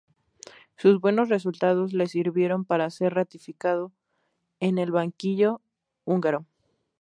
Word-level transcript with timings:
Sus 0.77 0.99
buenos 0.99 1.29
resultados 1.29 1.93
le 1.93 2.07
sirvieron 2.07 2.65
para 2.65 2.89
ser 2.89 3.13
ratificado 3.13 3.91
en 4.59 4.79
el 4.79 4.89
banquillo 4.89 5.61
húngaro. 6.05 6.47